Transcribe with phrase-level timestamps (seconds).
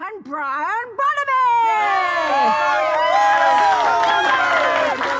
[0.00, 1.72] and Brian Bonamy!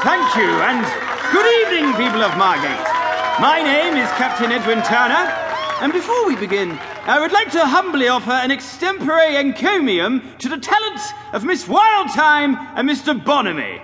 [0.03, 0.85] Thank you, and
[1.33, 2.87] good evening, people of Margate.
[3.41, 5.31] My name is Captain Edwin Turner,
[5.81, 10.59] and before we begin, I would like to humbly offer an extempore encomium to the
[10.59, 13.23] talents of Miss Wildthyme and Mr.
[13.23, 13.81] Bonamy.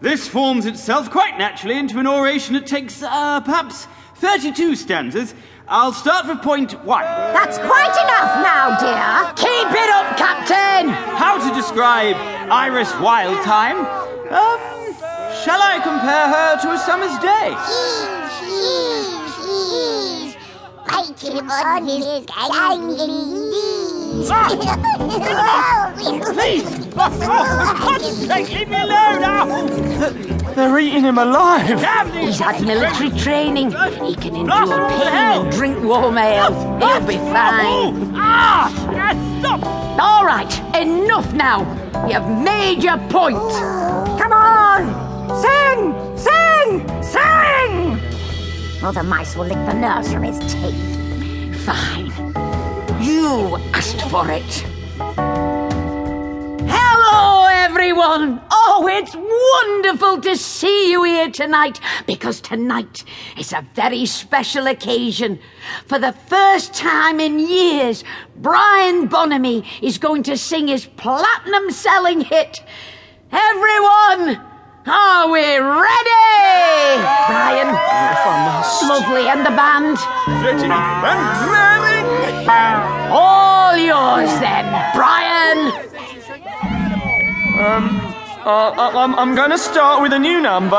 [0.00, 3.86] This forms itself quite naturally into an oration that takes, uh, perhaps
[4.20, 5.34] 32 stanzas.
[5.66, 7.04] I'll start with point one.
[7.04, 9.32] That's quite enough now, dear.
[9.34, 10.90] Keep it up, Captain!
[10.90, 12.16] How to describe
[12.50, 13.78] Iris Wildthyme?
[14.30, 14.60] Um,
[15.42, 17.54] shall I compare her to a summer's day?
[20.86, 24.28] Biting on his kindly knees.
[26.34, 26.66] Please!
[26.96, 27.26] Oh, for
[27.80, 30.39] God's sake, leave me alone now!
[30.60, 31.80] They're eating him alive.
[32.12, 33.70] He's had military training.
[33.70, 36.52] He can endure pain and drink warm ale.
[36.78, 37.64] He'll be fine.
[37.64, 38.92] Oh, ah!
[38.92, 39.64] Yes, stop!
[39.98, 41.60] All right, enough now.
[42.06, 43.38] You've made your point.
[44.20, 44.84] Come on!
[45.40, 45.94] Sing!
[46.18, 46.86] Sing!
[47.02, 47.98] Sing!
[48.84, 51.64] Or the mice will lick the nerves from his teeth.
[51.64, 52.12] Fine.
[53.02, 54.66] You asked for it.
[56.68, 58.42] Hello, everyone.
[58.62, 63.04] Oh, it's wonderful to see you here tonight because tonight
[63.38, 65.38] is a very special occasion.
[65.86, 68.04] For the first time in years,
[68.36, 72.62] Brian Bonamy is going to sing his platinum selling hit.
[73.32, 74.38] Everyone,
[74.86, 77.00] are we ready?
[77.28, 77.72] Brian,
[78.88, 79.96] lovely, and the band.
[80.44, 82.46] Ready and ready.
[83.10, 85.72] All yours then, Brian.
[87.58, 88.09] Um,
[88.44, 90.76] uh, I- I'm, I'm going to start with a new number.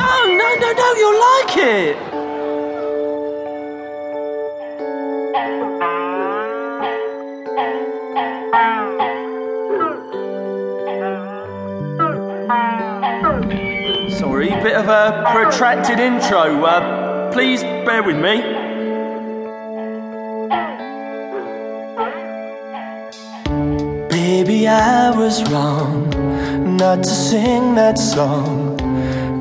[0.00, 1.96] No, no, no, no, you'll like it.
[14.10, 16.64] Sorry, bit of a protracted intro.
[16.64, 18.59] Uh, please bear with me.
[24.32, 26.08] Baby, I was wrong
[26.76, 28.78] not to sing that song.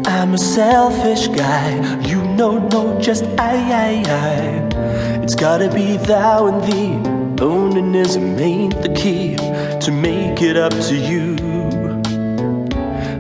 [0.07, 1.69] I'm a selfish guy,
[2.07, 3.53] you know, no, just I,
[3.85, 5.22] I, I.
[5.22, 6.97] It's gotta be thou and thee.
[7.39, 11.35] Onanism ain't the key to make it up to you.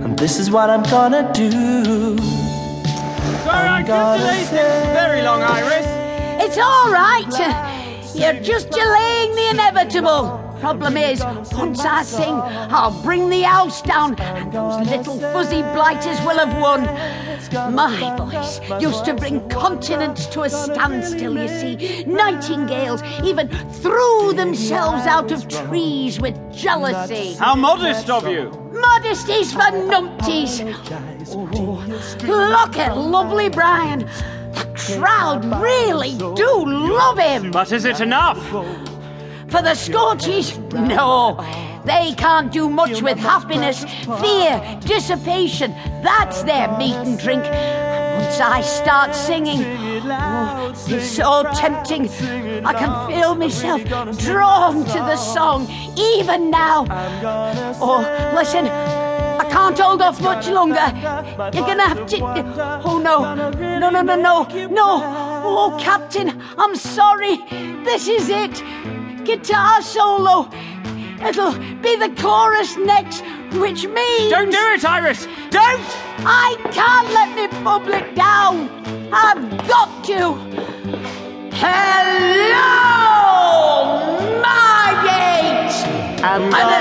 [0.03, 2.17] And this is what I'm gonna do.
[3.45, 5.85] Sorry, I gonna kept delaying very long, Iris.
[6.43, 7.29] It's all right.
[8.15, 10.48] You're just delaying the inevitable.
[10.59, 15.61] The problem is, once I sing, I'll bring the house down, and those little fuzzy
[15.61, 16.83] blighters will have won.
[17.73, 22.03] My voice used to bring continents to a standstill, you see.
[22.03, 27.35] Nightingales even threw themselves out of trees with jealousy.
[27.35, 28.49] How modest of you.
[28.73, 30.59] Modesties for numpties.
[31.29, 31.81] Oh,
[32.27, 33.99] look at lovely Brian.
[33.99, 37.49] The crowd really do love him.
[37.49, 38.37] But is it enough?
[39.49, 41.37] For the Scorchies, no.
[41.85, 43.83] They can't do much with happiness,
[44.21, 45.71] fear, dissipation.
[46.03, 47.43] That's their meat and drink.
[47.43, 52.09] Once I start singing, oh, it's so tempting.
[52.63, 53.83] I can feel myself
[54.19, 55.67] drawn to the song,
[55.97, 56.85] even now.
[57.81, 58.01] Oh,
[58.35, 60.91] listen, I can't hold off much longer.
[61.53, 62.81] You're gonna have to.
[62.85, 65.01] Oh no, no, no, no, no, no.
[65.43, 67.37] Oh, Captain, I'm sorry.
[67.83, 68.61] This is it.
[69.29, 70.49] Guitar solo.
[71.23, 71.53] It'll
[71.83, 73.21] be the chorus next,
[73.61, 74.31] which means.
[74.31, 75.27] Don't do it, Iris!
[75.51, 75.85] Don't!
[76.25, 78.67] I can't let the public down.
[79.13, 80.33] I've got to.
[81.53, 82.57] Hello,
[84.41, 85.75] Margate!
[86.23, 86.78] I'm gonna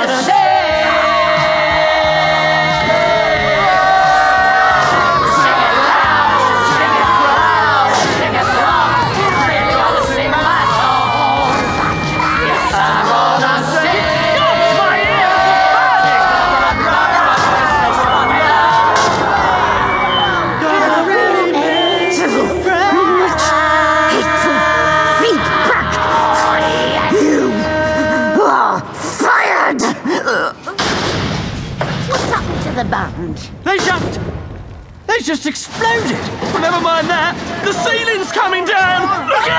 [32.78, 33.36] the band?
[33.64, 34.20] They just.
[35.08, 36.12] They just exploded.
[36.52, 37.34] Well, never mind that.
[37.64, 39.02] The ceiling's coming down.
[39.26, 39.57] Look out!